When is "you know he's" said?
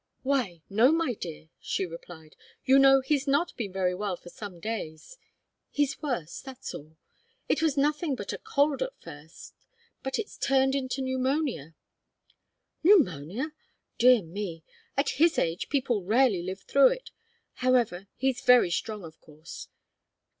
2.65-3.27